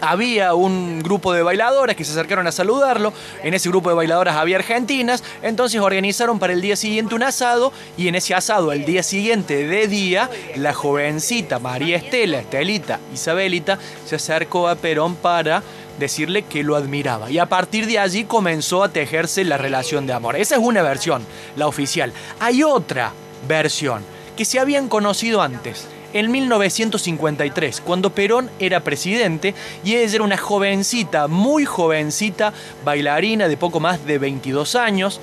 había 0.00 0.54
un 0.54 1.02
grupo 1.02 1.32
de 1.32 1.42
bailadoras 1.42 1.96
que 1.96 2.04
se 2.04 2.12
acercaron 2.12 2.46
a 2.46 2.52
saludarlo. 2.52 3.12
En 3.42 3.54
ese 3.54 3.68
grupo 3.68 3.88
de 3.88 3.94
bailadoras 3.94 4.36
había 4.36 4.56
argentinas. 4.56 5.22
Entonces 5.42 5.80
organizaron 5.80 6.38
para 6.38 6.52
el 6.52 6.60
día 6.60 6.76
siguiente 6.76 7.14
un 7.14 7.22
asado. 7.22 7.72
Y 7.96 8.08
en 8.08 8.14
ese 8.14 8.34
asado, 8.34 8.72
el 8.72 8.84
día 8.84 9.02
siguiente 9.02 9.66
de 9.66 9.88
día, 9.88 10.30
la 10.56 10.72
jovencita 10.72 11.58
María 11.58 11.96
Estela, 11.96 12.38
Estelita, 12.38 13.00
Isabelita, 13.12 13.78
se 14.06 14.16
acercó 14.16 14.68
a 14.68 14.76
Perón 14.76 15.16
para 15.16 15.62
decirle 15.98 16.42
que 16.42 16.62
lo 16.62 16.76
admiraba. 16.76 17.30
Y 17.30 17.38
a 17.38 17.46
partir 17.46 17.86
de 17.86 17.98
allí 17.98 18.24
comenzó 18.24 18.82
a 18.82 18.88
tejerse 18.88 19.44
la 19.44 19.56
relación 19.56 20.06
de 20.06 20.12
amor. 20.12 20.36
Esa 20.36 20.56
es 20.56 20.60
una 20.62 20.82
versión, 20.82 21.24
la 21.56 21.66
oficial. 21.66 22.12
Hay 22.40 22.62
otra 22.62 23.12
versión 23.46 24.02
que 24.36 24.44
se 24.44 24.58
habían 24.58 24.88
conocido 24.88 25.42
antes 25.42 25.86
en 26.14 26.30
1953, 26.30 27.82
cuando 27.82 28.10
Perón 28.10 28.48
era 28.60 28.80
presidente 28.80 29.52
y 29.84 29.96
ella 29.96 30.14
era 30.14 30.24
una 30.24 30.38
jovencita, 30.38 31.28
muy 31.28 31.64
jovencita, 31.66 32.52
bailarina 32.84 33.48
de 33.48 33.56
poco 33.56 33.80
más 33.80 34.06
de 34.06 34.18
22 34.18 34.76
años, 34.76 35.20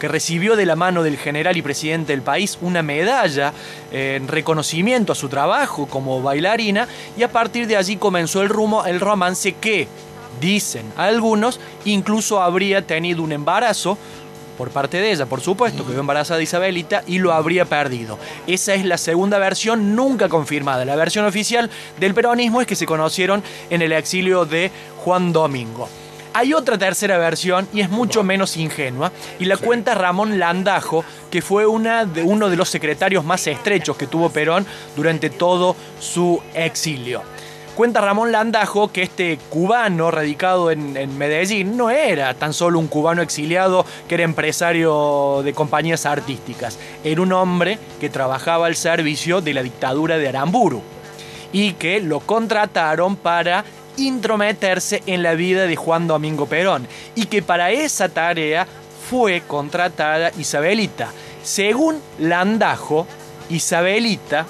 que 0.00 0.08
recibió 0.08 0.56
de 0.56 0.66
la 0.66 0.74
mano 0.74 1.04
del 1.04 1.16
general 1.16 1.56
y 1.56 1.62
presidente 1.62 2.12
del 2.12 2.22
país 2.22 2.58
una 2.60 2.82
medalla 2.82 3.52
en 3.92 4.26
reconocimiento 4.26 5.12
a 5.12 5.16
su 5.16 5.28
trabajo 5.28 5.86
como 5.86 6.20
bailarina 6.20 6.88
y 7.16 7.22
a 7.22 7.30
partir 7.30 7.68
de 7.68 7.76
allí 7.76 7.96
comenzó 7.96 8.42
el, 8.42 8.48
rumbo, 8.48 8.84
el 8.84 8.98
romance 8.98 9.52
que, 9.52 9.86
dicen 10.40 10.84
algunos, 10.96 11.60
incluso 11.84 12.42
habría 12.42 12.86
tenido 12.86 13.22
un 13.22 13.30
embarazo 13.30 13.96
por 14.56 14.70
parte 14.70 15.00
de 15.00 15.12
ella, 15.12 15.26
por 15.26 15.40
supuesto, 15.40 15.86
quedó 15.86 16.00
embarazada 16.00 16.38
de 16.38 16.44
Isabelita 16.44 17.02
y 17.06 17.18
lo 17.18 17.32
habría 17.32 17.64
perdido. 17.64 18.18
Esa 18.46 18.74
es 18.74 18.84
la 18.84 18.98
segunda 18.98 19.38
versión 19.38 19.96
nunca 19.96 20.28
confirmada. 20.28 20.84
La 20.84 20.96
versión 20.96 21.24
oficial 21.24 21.70
del 21.98 22.14
peronismo 22.14 22.60
es 22.60 22.66
que 22.66 22.76
se 22.76 22.86
conocieron 22.86 23.42
en 23.70 23.82
el 23.82 23.92
exilio 23.92 24.44
de 24.44 24.70
Juan 25.04 25.32
Domingo. 25.32 25.88
Hay 26.36 26.52
otra 26.52 26.76
tercera 26.76 27.16
versión 27.16 27.68
y 27.72 27.80
es 27.80 27.90
mucho 27.90 28.24
menos 28.24 28.56
ingenua 28.56 29.12
y 29.38 29.44
la 29.44 29.56
cuenta 29.56 29.94
Ramón 29.94 30.40
Landajo, 30.40 31.04
que 31.30 31.42
fue 31.42 31.64
una 31.64 32.06
de, 32.06 32.24
uno 32.24 32.50
de 32.50 32.56
los 32.56 32.68
secretarios 32.68 33.24
más 33.24 33.46
estrechos 33.46 33.96
que 33.96 34.08
tuvo 34.08 34.30
Perón 34.30 34.66
durante 34.96 35.30
todo 35.30 35.76
su 36.00 36.42
exilio. 36.54 37.22
Cuenta 37.74 38.00
Ramón 38.00 38.30
Landajo 38.30 38.92
que 38.92 39.02
este 39.02 39.36
cubano 39.50 40.12
radicado 40.12 40.70
en, 40.70 41.18
Medellín 41.18 41.76
no 41.76 41.90
era 41.90 42.32
tan 42.34 42.52
solo 42.52 42.78
un 42.78 42.86
cubano 42.86 43.20
exiliado 43.20 43.84
que 44.06 44.14
era 44.14 44.22
empresario 44.22 45.42
de 45.42 45.54
compañías 45.54 46.06
artísticas, 46.06 46.78
era 47.02 47.20
un 47.20 47.32
hombre 47.32 47.80
que 47.98 48.10
trabajaba 48.10 48.66
al 48.66 48.76
servicio 48.76 49.40
de 49.40 49.54
la 49.54 49.64
dictadura 49.64 50.18
de 50.18 50.28
Aramburu 50.28 50.82
y 51.52 51.72
que 51.72 52.00
lo 52.00 52.20
contrataron 52.20 53.16
para 53.16 53.64
intrometerse 53.96 55.02
en 55.06 55.24
la 55.24 55.34
vida 55.34 55.66
de 55.66 55.74
Juan 55.74 56.06
Domingo 56.06 56.46
Perón 56.46 56.86
y 57.16 57.26
que 57.26 57.42
para 57.42 57.72
esa 57.72 58.08
tarea 58.08 58.68
fue 59.10 59.42
contratada 59.48 60.30
Isabelita. 60.38 61.10
Según 61.42 62.00
Landajo, 62.20 63.08
Isabelita, 63.50 64.46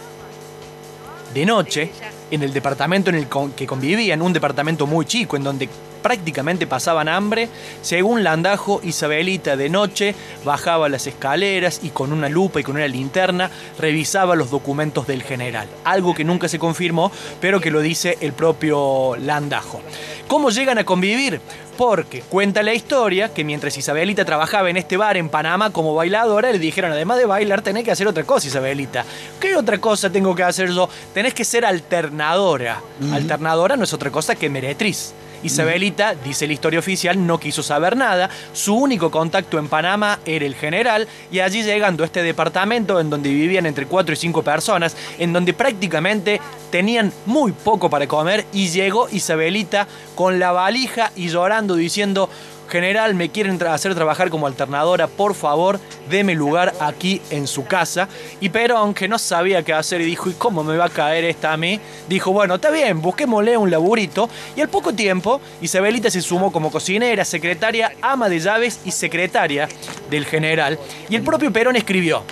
de 1.32 1.46
noche, 1.46 1.90
en 2.34 2.42
el 2.42 2.52
departamento 2.52 3.10
en 3.10 3.16
el 3.16 3.26
que 3.56 3.66
convivían, 3.66 4.22
un 4.22 4.32
departamento 4.32 4.86
muy 4.86 5.06
chico, 5.06 5.36
en 5.36 5.44
donde 5.44 5.68
prácticamente 6.04 6.66
pasaban 6.66 7.08
hambre, 7.08 7.48
según 7.80 8.24
Landajo, 8.24 8.78
Isabelita 8.84 9.56
de 9.56 9.70
noche 9.70 10.14
bajaba 10.44 10.90
las 10.90 11.06
escaleras 11.06 11.80
y 11.82 11.88
con 11.88 12.12
una 12.12 12.28
lupa 12.28 12.60
y 12.60 12.62
con 12.62 12.76
una 12.76 12.86
linterna 12.86 13.50
revisaba 13.78 14.36
los 14.36 14.50
documentos 14.50 15.06
del 15.06 15.22
general. 15.22 15.66
Algo 15.82 16.14
que 16.14 16.22
nunca 16.22 16.46
se 16.46 16.58
confirmó, 16.58 17.10
pero 17.40 17.58
que 17.58 17.70
lo 17.70 17.80
dice 17.80 18.18
el 18.20 18.34
propio 18.34 19.16
Landajo. 19.16 19.80
¿Cómo 20.28 20.50
llegan 20.50 20.76
a 20.76 20.84
convivir? 20.84 21.40
Porque 21.78 22.20
cuenta 22.20 22.62
la 22.62 22.74
historia 22.74 23.32
que 23.32 23.42
mientras 23.42 23.78
Isabelita 23.78 24.26
trabajaba 24.26 24.68
en 24.68 24.76
este 24.76 24.98
bar 24.98 25.16
en 25.16 25.30
Panamá 25.30 25.70
como 25.70 25.94
bailadora, 25.94 26.52
le 26.52 26.58
dijeron, 26.58 26.92
además 26.92 27.16
de 27.16 27.24
bailar, 27.24 27.62
tenés 27.62 27.82
que 27.82 27.92
hacer 27.92 28.06
otra 28.06 28.24
cosa, 28.24 28.46
Isabelita. 28.46 29.06
¿Qué 29.40 29.56
otra 29.56 29.78
cosa 29.78 30.10
tengo 30.10 30.34
que 30.34 30.42
hacer 30.42 30.68
yo? 30.68 30.86
Tenés 31.14 31.32
que 31.32 31.46
ser 31.46 31.64
alternadora. 31.64 32.82
Alternadora 33.10 33.78
no 33.78 33.84
es 33.84 33.92
otra 33.94 34.10
cosa 34.10 34.34
que 34.34 34.50
meretriz. 34.50 35.14
Isabelita, 35.44 36.14
dice 36.14 36.46
la 36.46 36.54
historia 36.54 36.78
oficial, 36.78 37.24
no 37.26 37.38
quiso 37.38 37.62
saber 37.62 37.96
nada. 37.96 38.30
Su 38.52 38.74
único 38.74 39.10
contacto 39.10 39.58
en 39.58 39.68
Panamá 39.68 40.18
era 40.24 40.46
el 40.46 40.54
general 40.54 41.06
y 41.30 41.40
allí 41.40 41.62
llegando 41.62 42.02
a 42.02 42.06
este 42.06 42.22
departamento 42.22 42.98
en 42.98 43.10
donde 43.10 43.28
vivían 43.28 43.66
entre 43.66 43.86
4 43.86 44.14
y 44.14 44.16
5 44.16 44.42
personas, 44.42 44.96
en 45.18 45.32
donde 45.32 45.52
prácticamente 45.52 46.40
tenían 46.70 47.12
muy 47.26 47.52
poco 47.52 47.88
para 47.88 48.08
comer 48.08 48.46
y 48.52 48.68
llegó 48.68 49.08
Isabelita 49.10 49.86
con 50.14 50.38
la 50.38 50.50
valija 50.50 51.12
y 51.14 51.28
llorando 51.28 51.76
diciendo 51.76 52.28
General, 52.74 53.14
me 53.14 53.28
quieren 53.28 53.62
hacer 53.68 53.94
trabajar 53.94 54.30
como 54.30 54.48
alternadora, 54.48 55.06
por 55.06 55.36
favor, 55.36 55.78
deme 56.10 56.34
lugar 56.34 56.74
aquí 56.80 57.22
en 57.30 57.46
su 57.46 57.64
casa. 57.66 58.08
Y 58.40 58.48
Perón, 58.48 58.94
que 58.94 59.06
no 59.06 59.16
sabía 59.16 59.62
qué 59.62 59.72
hacer 59.72 60.00
y 60.00 60.04
dijo, 60.06 60.28
¿y 60.28 60.32
cómo 60.32 60.64
me 60.64 60.76
va 60.76 60.86
a 60.86 60.88
caer 60.88 61.22
esta 61.22 61.52
a 61.52 61.56
mí? 61.56 61.78
Dijo, 62.08 62.32
bueno, 62.32 62.56
está 62.56 62.72
bien, 62.72 63.00
busquémosle 63.00 63.56
un 63.56 63.70
laburito. 63.70 64.28
Y 64.56 64.60
al 64.60 64.70
poco 64.70 64.92
tiempo, 64.92 65.40
Isabelita 65.60 66.10
se 66.10 66.20
sumó 66.20 66.50
como 66.50 66.72
cocinera, 66.72 67.24
secretaria, 67.24 67.92
ama 68.02 68.28
de 68.28 68.40
llaves 68.40 68.80
y 68.84 68.90
secretaria 68.90 69.68
del 70.10 70.26
general. 70.26 70.76
Y 71.08 71.14
el 71.14 71.22
propio 71.22 71.52
Perón 71.52 71.76
escribió, 71.76 72.24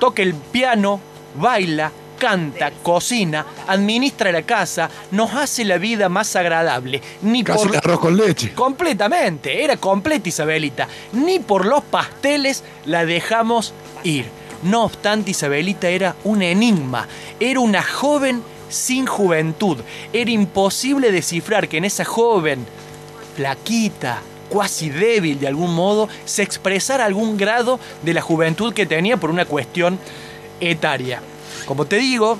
toque 0.00 0.22
el 0.22 0.32
piano, 0.32 0.98
baila, 1.34 1.92
canta, 2.18 2.70
cocina, 2.82 3.46
administra 3.66 4.32
la 4.32 4.42
casa, 4.42 4.90
nos 5.10 5.34
hace 5.34 5.64
la 5.64 5.78
vida 5.78 6.08
más 6.08 6.34
agradable. 6.36 7.00
Ni 7.22 7.42
por... 7.42 7.76
arroz 7.76 8.00
con 8.00 8.16
leche. 8.16 8.52
Completamente, 8.54 9.62
era 9.62 9.76
completa 9.76 10.28
Isabelita. 10.28 10.88
Ni 11.12 11.38
por 11.38 11.66
los 11.66 11.82
pasteles 11.84 12.64
la 12.86 13.04
dejamos 13.04 13.74
ir. 14.02 14.26
No 14.62 14.84
obstante, 14.84 15.32
Isabelita 15.32 15.88
era 15.88 16.16
un 16.24 16.42
enigma, 16.42 17.06
era 17.38 17.60
una 17.60 17.82
joven 17.82 18.42
sin 18.70 19.06
juventud. 19.06 19.78
Era 20.12 20.30
imposible 20.30 21.12
descifrar 21.12 21.68
que 21.68 21.76
en 21.76 21.84
esa 21.84 22.04
joven, 22.04 22.64
flaquita, 23.36 24.22
cuasi 24.48 24.88
débil 24.88 25.38
de 25.38 25.48
algún 25.48 25.74
modo, 25.74 26.08
se 26.24 26.42
expresara 26.42 27.04
algún 27.04 27.36
grado 27.36 27.78
de 28.02 28.14
la 28.14 28.22
juventud 28.22 28.72
que 28.72 28.86
tenía 28.86 29.16
por 29.16 29.30
una 29.30 29.44
cuestión 29.44 29.98
etaria. 30.60 31.20
Como 31.66 31.86
te 31.86 31.96
digo, 31.96 32.38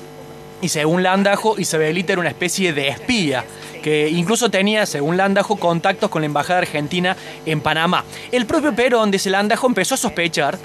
y 0.60 0.68
según 0.68 1.02
Landajo, 1.02 1.58
Isabelita 1.58 2.12
era 2.12 2.20
una 2.20 2.30
especie 2.30 2.72
de 2.72 2.88
espía 2.88 3.44
que 3.82 4.08
incluso 4.08 4.50
tenía, 4.50 4.86
según 4.86 5.16
Landajo, 5.16 5.56
contactos 5.56 6.10
con 6.10 6.22
la 6.22 6.26
embajada 6.26 6.60
argentina 6.60 7.16
en 7.44 7.60
Panamá. 7.60 8.04
El 8.32 8.46
propio 8.46 8.74
Perón, 8.74 9.10
dice 9.10 9.28
Landajo, 9.28 9.66
empezó 9.66 9.94
a 9.94 9.98
sospechar 9.98 10.58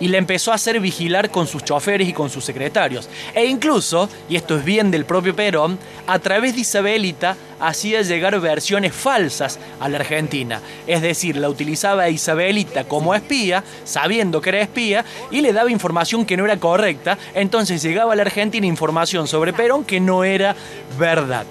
y 0.00 0.08
le 0.08 0.18
empezó 0.18 0.50
a 0.50 0.56
hacer 0.56 0.80
vigilar 0.80 1.30
con 1.30 1.46
sus 1.46 1.62
choferes 1.62 2.08
y 2.08 2.12
con 2.12 2.30
sus 2.30 2.44
secretarios. 2.44 3.08
E 3.34 3.44
incluso, 3.44 4.08
y 4.28 4.36
esto 4.36 4.56
es 4.56 4.64
bien 4.64 4.90
del 4.90 5.04
propio 5.04 5.36
Perón, 5.36 5.78
a 6.06 6.18
través 6.18 6.54
de 6.54 6.62
Isabelita 6.62 7.36
hacía 7.60 8.02
llegar 8.02 8.40
versiones 8.40 8.94
falsas 8.94 9.58
a 9.78 9.88
la 9.88 9.98
Argentina. 9.98 10.60
Es 10.86 11.02
decir, 11.02 11.36
la 11.36 11.48
utilizaba 11.48 12.04
a 12.04 12.10
Isabelita 12.10 12.84
como 12.84 13.14
espía, 13.14 13.62
sabiendo 13.84 14.40
que 14.40 14.48
era 14.48 14.60
espía, 14.62 15.04
y 15.30 15.42
le 15.42 15.52
daba 15.52 15.70
información 15.70 16.24
que 16.24 16.36
no 16.36 16.46
era 16.46 16.56
correcta. 16.56 17.18
Entonces 17.34 17.82
llegaba 17.82 18.14
a 18.14 18.16
la 18.16 18.22
Argentina 18.22 18.66
información 18.66 19.28
sobre 19.28 19.52
Perón 19.52 19.84
que 19.84 20.00
no 20.00 20.24
era 20.24 20.56
verdad. 20.98 21.44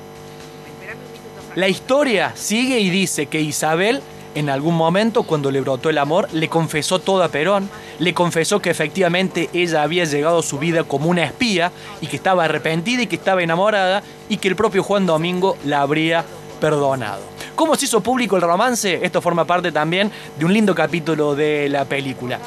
La 1.56 1.68
historia 1.68 2.34
sigue 2.36 2.80
y 2.80 2.90
dice 2.90 3.26
que 3.26 3.42
Isabel 3.42 4.02
en 4.36 4.50
algún 4.50 4.76
momento, 4.76 5.24
cuando 5.24 5.52
le 5.52 5.62
brotó 5.62 5.90
el 5.90 5.98
amor, 5.98 6.28
le 6.32 6.50
confesó 6.50 7.00
todo 7.00 7.24
a 7.24 7.30
Perón, 7.30 7.70
le 8.00 8.14
confesó 8.14 8.62
que 8.62 8.70
efectivamente 8.70 9.50
ella 9.54 9.84
había 9.84 10.06
llegado 10.06 10.40
a 10.40 10.44
su 10.44 10.60
vida 10.60 10.84
como 10.84 11.10
una 11.10 11.24
espía 11.24 11.72
y 12.02 12.08
que 12.08 12.16
estaba 12.16 12.46
arrepentida 12.46 13.04
y 13.04 13.08
que 13.08 13.16
estaba 13.16 13.42
enamorada 13.42 14.04
y 14.30 14.38
que 14.38 14.48
el 14.48 14.56
propio 14.56 14.84
Juan 14.84 15.06
Domingo 15.06 15.58
la 15.66 15.82
habría 15.82 16.24
perdonado. 16.62 17.22
¿Cómo 17.56 17.76
se 17.76 17.86
hizo 17.86 18.02
público 18.02 18.36
el 18.36 18.42
romance? 18.42 19.00
Esto 19.04 19.22
forma 19.22 19.46
parte 19.46 19.72
también 19.72 20.12
de 20.38 20.46
un 20.46 20.54
lindo 20.54 20.74
capítulo 20.74 21.36
de 21.36 21.68
la 21.68 21.86
película. 21.86 22.40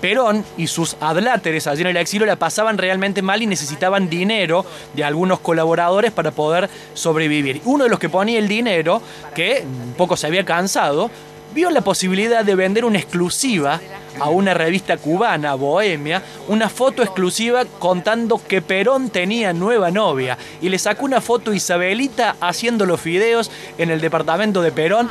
Perón 0.00 0.44
y 0.56 0.66
sus 0.66 0.96
adláteres 1.00 1.66
allí 1.66 1.82
en 1.82 1.88
el 1.88 1.96
exilio 1.96 2.26
la 2.26 2.36
pasaban 2.36 2.78
realmente 2.78 3.22
mal 3.22 3.42
y 3.42 3.46
necesitaban 3.46 4.08
dinero 4.08 4.64
de 4.94 5.04
algunos 5.04 5.40
colaboradores 5.40 6.10
para 6.12 6.30
poder 6.30 6.68
sobrevivir. 6.94 7.60
Uno 7.64 7.84
de 7.84 7.90
los 7.90 7.98
que 7.98 8.08
ponía 8.08 8.38
el 8.38 8.48
dinero, 8.48 9.02
que 9.34 9.64
un 9.64 9.94
poco 9.94 10.16
se 10.16 10.26
había 10.26 10.44
cansado, 10.44 11.10
vio 11.54 11.70
la 11.70 11.80
posibilidad 11.80 12.44
de 12.44 12.54
vender 12.54 12.84
una 12.84 12.98
exclusiva 12.98 13.80
a 14.18 14.28
una 14.28 14.54
revista 14.54 14.96
cubana, 14.96 15.54
Bohemia, 15.54 16.22
una 16.48 16.68
foto 16.68 17.02
exclusiva 17.02 17.64
contando 17.78 18.40
que 18.46 18.60
Perón 18.60 19.10
tenía 19.10 19.52
nueva 19.52 19.90
novia 19.90 20.36
y 20.60 20.68
le 20.68 20.78
sacó 20.78 21.04
una 21.04 21.20
foto 21.20 21.52
Isabelita 21.52 22.36
haciendo 22.40 22.86
los 22.86 23.00
fideos 23.00 23.50
en 23.78 23.90
el 23.90 24.00
departamento 24.00 24.62
de 24.62 24.72
Perón 24.72 25.08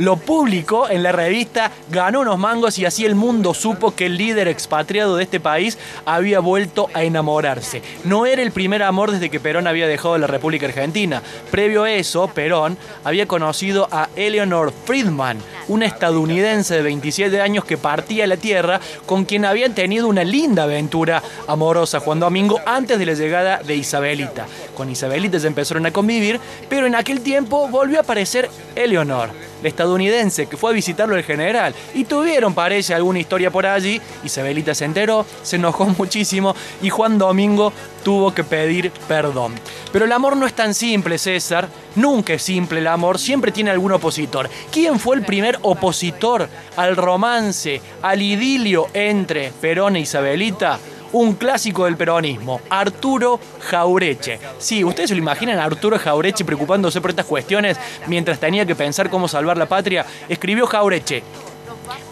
lo 0.00 0.16
publicó 0.16 0.88
en 0.88 1.02
la 1.02 1.12
revista, 1.12 1.70
ganó 1.90 2.20
unos 2.20 2.38
mangos 2.38 2.78
y 2.78 2.86
así 2.86 3.04
el 3.04 3.14
mundo 3.14 3.52
supo 3.52 3.94
que 3.94 4.06
el 4.06 4.16
líder 4.16 4.48
expatriado 4.48 5.16
de 5.16 5.24
este 5.24 5.40
país 5.40 5.76
había 6.06 6.40
vuelto 6.40 6.88
a 6.94 7.04
enamorarse. 7.04 7.82
No 8.04 8.24
era 8.24 8.40
el 8.40 8.50
primer 8.50 8.82
amor 8.82 9.10
desde 9.10 9.28
que 9.28 9.40
Perón 9.40 9.66
había 9.66 9.86
dejado 9.86 10.16
la 10.16 10.26
República 10.26 10.66
Argentina. 10.66 11.22
Previo 11.50 11.84
a 11.84 11.90
eso, 11.90 12.28
Perón 12.28 12.78
había 13.04 13.26
conocido 13.26 13.88
a 13.92 14.08
Eleanor 14.16 14.72
Friedman, 14.86 15.38
una 15.68 15.84
estadounidense 15.84 16.76
de 16.76 16.82
27 16.82 17.40
años 17.42 17.66
que 17.66 17.76
partía 17.76 18.24
a 18.24 18.26
la 18.26 18.38
Tierra, 18.38 18.80
con 19.04 19.26
quien 19.26 19.44
habían 19.44 19.74
tenido 19.74 20.08
una 20.08 20.24
linda 20.24 20.62
aventura 20.62 21.22
amorosa 21.46 22.00
Juan 22.00 22.20
Domingo 22.20 22.58
antes 22.64 22.98
de 22.98 23.04
la 23.04 23.12
llegada 23.12 23.58
de 23.58 23.76
Isabelita. 23.76 24.46
Con 24.74 24.88
Isabelita 24.88 25.38
se 25.38 25.46
empezaron 25.46 25.84
a 25.84 25.92
convivir, 25.92 26.40
pero 26.70 26.86
en 26.86 26.94
aquel 26.94 27.20
tiempo 27.20 27.68
volvió 27.68 27.98
a 27.98 28.02
aparecer 28.02 28.48
Eleanor 28.74 29.49
estadounidense 29.62 30.46
que 30.46 30.56
fue 30.56 30.70
a 30.70 30.74
visitarlo 30.74 31.16
el 31.16 31.24
general 31.24 31.74
y 31.94 32.04
tuvieron, 32.04 32.54
parece, 32.54 32.94
alguna 32.94 33.18
historia 33.18 33.50
por 33.50 33.66
allí. 33.66 34.00
Isabelita 34.24 34.74
se 34.74 34.84
enteró, 34.84 35.26
se 35.42 35.56
enojó 35.56 35.86
muchísimo 35.98 36.54
y 36.82 36.90
Juan 36.90 37.18
Domingo 37.18 37.72
tuvo 38.04 38.34
que 38.34 38.44
pedir 38.44 38.90
perdón. 39.08 39.54
Pero 39.92 40.04
el 40.04 40.12
amor 40.12 40.36
no 40.36 40.46
es 40.46 40.54
tan 40.54 40.74
simple, 40.74 41.18
César. 41.18 41.68
Nunca 41.96 42.34
es 42.34 42.42
simple 42.42 42.78
el 42.78 42.86
amor, 42.86 43.18
siempre 43.18 43.52
tiene 43.52 43.70
algún 43.70 43.92
opositor. 43.92 44.48
¿Quién 44.70 44.98
fue 44.98 45.16
el 45.16 45.24
primer 45.24 45.58
opositor 45.62 46.48
al 46.76 46.96
romance, 46.96 47.80
al 48.02 48.22
idilio 48.22 48.88
entre 48.94 49.52
Perón 49.60 49.96
e 49.96 50.00
Isabelita? 50.00 50.78
Un 51.12 51.34
clásico 51.34 51.84
del 51.84 51.96
peronismo, 51.96 52.60
Arturo 52.70 53.40
Jaureche. 53.60 54.38
Sí, 54.58 54.84
ustedes 54.84 55.10
se 55.10 55.14
lo 55.14 55.22
imaginan 55.22 55.58
a 55.58 55.64
Arturo 55.64 55.98
Jaureche 55.98 56.44
preocupándose 56.44 57.00
por 57.00 57.10
estas 57.10 57.26
cuestiones 57.26 57.78
mientras 58.06 58.38
tenía 58.38 58.66
que 58.66 58.74
pensar 58.74 59.10
cómo 59.10 59.28
salvar 59.28 59.56
la 59.56 59.66
patria. 59.66 60.06
Escribió 60.28 60.66
Jaureche, 60.66 61.22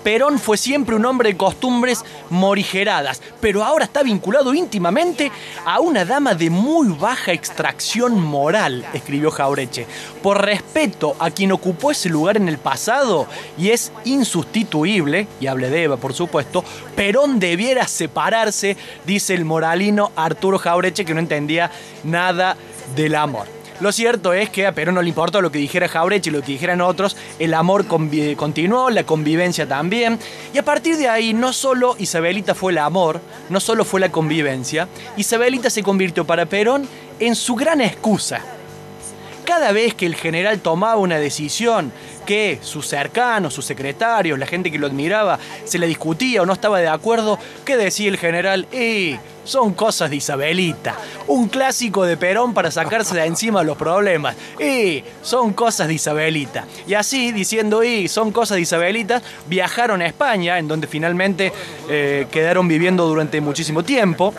Perón 0.03 0.39
fue 0.39 0.57
siempre 0.57 0.97
un 0.97 1.05
hombre 1.05 1.31
de 1.31 1.37
costumbres 1.37 2.05
morigeradas, 2.31 3.21
pero 3.41 3.65
ahora 3.65 3.85
está 3.85 4.03
vinculado 4.03 4.55
íntimamente 4.55 5.31
a 5.65 5.81
una 5.81 6.05
dama 6.05 6.35
de 6.35 6.51
muy 6.51 6.89
baja 6.89 7.33
extracción 7.33 8.21
moral, 8.21 8.87
escribió 8.93 9.31
Jaureche. 9.31 9.87
Por 10.23 10.45
respeto 10.45 11.17
a 11.19 11.31
quien 11.31 11.53
ocupó 11.53 11.91
ese 11.91 12.09
lugar 12.09 12.37
en 12.37 12.49
el 12.49 12.59
pasado 12.59 13.27
y 13.59 13.71
es 13.71 13.93
insustituible, 14.05 15.27
y 15.41 15.47
hable 15.47 15.71
de 15.71 15.85
Eva 15.85 15.97
por 15.97 16.15
supuesto, 16.15 16.65
Perón 16.97 17.39
debiera 17.39 17.87
separarse, 17.87 18.77
dice 19.07 19.35
el 19.35 19.45
moralino 19.45 20.13
Arturo 20.17 20.59
Jaureche, 20.59 21.05
que 21.05 21.15
no 21.15 21.21
entendía 21.21 21.71
nada 22.05 22.57
del 22.95 23.15
amor. 23.15 23.58
Lo 23.81 23.93
cierto 23.93 24.33
es 24.33 24.51
que 24.51 24.67
a 24.67 24.73
Perón 24.73 24.97
no 24.97 25.03
le 25.03 25.09
importó 25.09 25.41
lo 25.41 25.53
que 25.53 25.61
dijera 25.61 25.89
Jaureche 25.89 26.31
y 26.31 26.33
lo 26.33 26.41
que 26.43 26.53
dijeran 26.53 26.81
otros, 26.81 27.17
el 27.39 27.55
amor 27.55 27.87
continuó, 27.87 28.91
la 28.91 29.05
convivencia 29.05 29.69
también, 29.69 30.19
y 30.53 30.59
a 30.59 30.65
partir 30.65 30.97
de 30.97 31.09
ahí 31.09 31.33
no 31.33 31.53
solo 31.53 31.95
Isabelita 31.99 32.57
fue 32.57 32.73
el 32.73 32.79
amor, 32.79 33.21
no 33.49 33.61
solo 33.61 33.85
fue 33.85 34.01
la 34.01 34.11
convivencia, 34.11 34.89
Isabelita 35.17 35.71
se 35.71 35.85
convirtió 35.85 36.25
para 36.25 36.47
Perón 36.47 36.89
en 37.21 37.37
su 37.37 37.55
gran 37.55 37.81
excusa. 37.81 38.41
Cada 39.45 39.71
vez 39.71 39.95
que 39.95 40.07
el 40.07 40.17
general 40.17 40.59
tomaba 40.59 40.97
una 40.97 41.19
decisión 41.19 41.93
que 42.29 42.59
sus 42.61 42.87
cercanos, 42.87 43.55
sus 43.55 43.65
secretarios, 43.65 44.39
la 44.39 44.45
gente 44.45 44.71
que 44.71 44.79
lo 44.79 44.87
admiraba, 44.87 45.39
se 45.65 45.79
le 45.79 45.87
discutía 45.87 46.43
o 46.43 46.45
no 46.45 46.53
estaba 46.53 46.79
de 46.79 46.87
acuerdo, 46.87 47.39
¿qué 47.65 47.79
decía 47.79 48.11
el 48.11 48.19
general? 48.19 48.67
Y 48.71 49.17
son 49.45 49.73
cosas 49.73 50.11
de 50.11 50.17
Isabelita. 50.17 50.95
Un 51.27 51.49
clásico 51.49 52.05
de 52.05 52.19
Perón 52.19 52.53
para 52.53 52.71
sacarse 52.71 53.15
de 53.15 53.25
encima 53.25 53.63
los 53.63 53.79
problemas. 53.79 54.37
Y 54.61 55.03
son 55.23 55.55
cosas 55.55 55.89
de 55.89 55.95
Isabelita. 55.95 56.67
Y 56.87 56.93
así, 56.93 57.33
diciendo, 57.33 57.83
y 57.83 58.09
son 58.09 58.31
cosas 58.31 58.57
de 58.57 58.61
Isabelita, 58.61 59.23
viajaron 59.47 60.03
a 60.03 60.07
España, 60.07 60.59
en 60.59 60.69
donde 60.69 60.87
finalmente 60.87 61.51
eh, 61.89 62.27
quedaron 62.31 62.69
viviendo 62.69 63.07
durante 63.07 63.41
muchísimo 63.41 63.83
tiempo. 63.83 64.35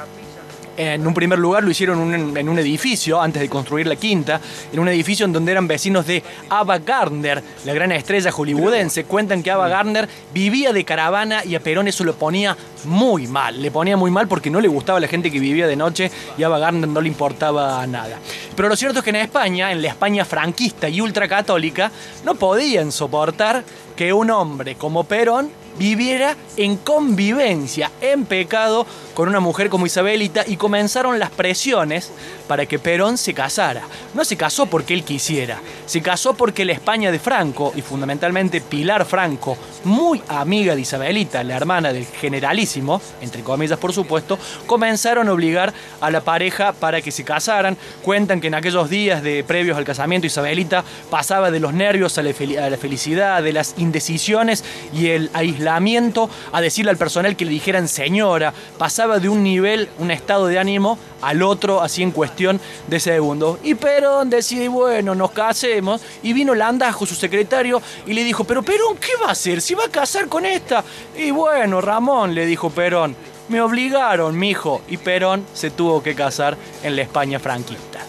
En 0.78 1.06
un 1.06 1.14
primer 1.14 1.38
lugar 1.38 1.64
lo 1.64 1.72
hicieron 1.72 2.38
en 2.38 2.50
un 2.50 2.60
edificio, 2.60 3.22
antes 3.22 3.42
de 3.42 3.50
construir 3.50 3.86
la 3.88 3.96
quinta, 3.96 4.40
en 4.72 4.80
un 4.80 4.88
edificio 4.88 5.26
en 5.26 5.34
donde 5.34 5.52
eran 5.52 5.68
vecinos 5.68 6.06
de 6.08 6.24
Ava 6.50 6.80
Gardner, 6.80 7.44
la 7.66 7.74
gran 7.74 7.92
estrella 7.92 8.32
hollywoodense. 8.32 9.04
Cuentan 9.04 9.44
que 9.44 9.52
Ava 9.52 9.68
Gardner 9.68 10.08
vivía 10.34 10.72
de 10.72 10.86
caravana 10.86 11.44
y 11.44 11.56
a 11.56 11.60
Perón 11.60 11.88
eso 11.88 12.04
lo 12.04 12.16
ponía 12.16 12.56
muy 12.86 13.28
mal. 13.28 13.62
Le 13.62 13.72
ponía 13.72 13.98
muy 13.98 14.10
mal 14.10 14.28
porque 14.28 14.50
no 14.50 14.62
le 14.62 14.68
gustaba 14.68 14.98
a 14.98 15.02
la 15.02 15.08
gente 15.08 15.30
que 15.30 15.40
vivía 15.40 15.68
de 15.68 15.76
noche 15.76 16.10
y 16.38 16.44
a 16.44 16.48
Ava 16.48 16.60
Gardner 16.60 16.90
no 16.90 17.02
le 17.02 17.10
importaba 17.10 17.86
nada. 17.86 18.18
Pero 18.56 18.70
lo 18.70 18.76
cierto 18.76 19.00
es 19.00 19.04
que 19.04 19.10
en 19.10 19.18
España, 19.18 19.72
en 19.72 19.82
la 19.82 19.90
España 19.90 20.24
franquista 20.24 20.88
y 20.88 21.02
ultracatólica, 21.02 21.92
no 22.24 22.36
podían 22.36 22.92
soportar 22.92 23.64
que 23.96 24.14
un 24.14 24.32
hombre 24.32 24.76
como 24.76 25.04
Perón 25.04 25.52
viviera 25.78 26.36
en 26.58 26.78
convivencia, 26.78 27.92
en 28.02 28.26
pecado 28.26 28.86
con 29.20 29.28
una 29.28 29.42
mujer 29.42 29.68
como 29.68 29.86
Isabelita 29.86 30.46
y 30.48 30.56
comenzaron 30.56 31.20
las 31.20 31.30
presiones 31.30 32.10
para 32.48 32.66
que 32.66 32.80
Perón 32.80 33.18
se 33.18 33.34
casara. 33.34 33.82
No 34.14 34.24
se 34.24 34.38
casó 34.38 34.68
porque 34.68 34.94
él 34.94 35.04
quisiera, 35.04 35.60
se 35.86 36.02
casó 36.02 36.36
porque 36.36 36.64
la 36.64 36.72
España 36.72 37.12
de 37.12 37.20
Franco 37.20 37.74
y 37.76 37.82
fundamentalmente 37.82 38.62
Pilar 38.62 39.04
Franco, 39.04 39.58
muy 39.84 40.22
amiga 40.30 40.74
de 40.74 40.80
Isabelita, 40.80 41.44
la 41.44 41.58
hermana 41.58 41.92
del 41.92 42.06
generalísimo, 42.06 43.02
entre 43.20 43.44
comillas 43.44 43.78
por 43.78 43.92
supuesto, 43.92 44.40
comenzaron 44.66 45.28
a 45.28 45.34
obligar 45.34 45.74
a 46.00 46.12
la 46.12 46.22
pareja 46.22 46.72
para 46.72 47.02
que 47.02 47.12
se 47.12 47.26
casaran. 47.26 47.76
Cuentan 48.02 48.40
que 48.40 48.48
en 48.48 48.56
aquellos 48.56 48.90
días 48.90 49.22
de 49.22 49.44
previos 49.44 49.78
al 49.78 49.84
casamiento 49.84 50.28
Isabelita 50.28 50.86
pasaba 51.10 51.52
de 51.52 51.60
los 51.60 51.74
nervios 51.74 52.18
a 52.18 52.24
la, 52.24 52.34
felicidad, 52.34 53.44
de 53.44 53.52
las 53.52 53.74
indecisiones 53.80 54.64
y 54.94 55.08
el 55.08 55.30
aislamiento 55.34 56.30
a 56.54 56.62
decirle 56.62 56.92
al 56.92 56.98
personal 56.98 57.36
que 57.36 57.44
le 57.44 57.52
dijeran 57.52 57.90
señora, 57.90 58.54
pasaba 58.78 59.09
de 59.18 59.30
un 59.30 59.42
nivel, 59.42 59.90
un 59.98 60.12
estado 60.12 60.46
de 60.46 60.60
ánimo 60.60 61.00
al 61.22 61.42
otro, 61.42 61.82
así 61.82 62.04
en 62.04 62.12
cuestión 62.12 62.62
de 62.88 63.00
segundos. 63.00 63.58
Y 63.64 63.74
Perón 63.74 64.30
decide, 64.30 64.68
bueno, 64.68 65.16
nos 65.16 65.32
casemos. 65.32 66.02
Y 66.22 66.34
vino 66.34 66.54
Landajo, 66.54 67.06
su 67.06 67.16
secretario, 67.16 67.82
y 68.06 68.14
le 68.14 68.24
dijo, 68.24 68.44
pero 68.44 68.62
Perón, 68.62 68.98
¿qué 68.98 69.14
va 69.22 69.30
a 69.30 69.32
hacer? 69.32 69.62
¿Si 69.62 69.74
va 69.74 69.86
a 69.86 69.90
casar 69.90 70.28
con 70.28 70.46
esta? 70.46 70.84
Y 71.18 71.32
bueno, 71.32 71.82
Ramón, 71.82 72.36
le 72.36 72.46
dijo 72.46 72.70
Perón, 72.70 73.16
me 73.48 73.62
obligaron, 73.62 74.38
mijo. 74.38 74.82
Y 74.88 74.98
Perón 74.98 75.46
se 75.54 75.72
tuvo 75.72 76.04
que 76.04 76.14
casar 76.14 76.56
en 76.84 76.96
la 76.96 77.02
España 77.02 77.40
franquista. 77.40 78.00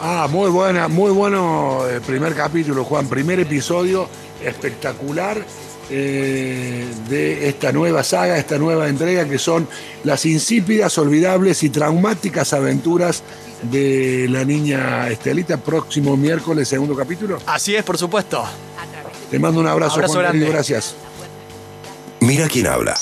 Ah, 0.00 0.28
muy 0.30 0.48
buena, 0.50 0.86
muy 0.86 1.10
bueno 1.10 1.84
el 1.86 2.00
primer 2.00 2.34
capítulo, 2.34 2.84
Juan. 2.84 3.08
Primer 3.08 3.40
episodio 3.40 4.08
espectacular 4.44 5.44
eh, 5.90 6.86
de 7.08 7.48
esta 7.48 7.72
nueva 7.72 8.02
saga, 8.04 8.38
esta 8.38 8.58
nueva 8.58 8.88
entrega, 8.88 9.28
que 9.28 9.38
son 9.38 9.68
las 10.04 10.26
insípidas, 10.26 10.98
olvidables 10.98 11.62
y 11.62 11.70
traumáticas 11.70 12.52
aventuras 12.52 13.22
de 13.62 14.26
la 14.28 14.44
niña 14.44 15.08
Estelita, 15.08 15.56
próximo 15.56 16.16
miércoles, 16.16 16.68
segundo 16.68 16.94
capítulo. 16.94 17.38
Así 17.46 17.74
es, 17.74 17.82
por 17.84 17.98
supuesto. 17.98 18.44
Te 19.30 19.38
mando 19.38 19.60
un 19.60 19.66
abrazo, 19.66 20.00
Juan, 20.06 20.40
gracias. 20.40 20.94
Mira 22.20 22.48
quién 22.48 22.66
habla. 22.66 22.96